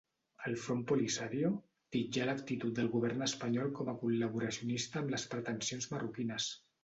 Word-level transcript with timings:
El 0.49 0.55
Front 0.59 0.79
Polisario 0.91 1.51
titllà 1.95 2.23
l'actitud 2.29 2.73
del 2.79 2.89
govern 2.95 3.21
espanyol 3.27 3.69
com 3.81 3.93
a 3.93 3.95
col·laboracionista 4.05 5.01
amb 5.03 5.15
les 5.17 5.27
pretensions 5.35 5.91
marroquines. 5.93 6.49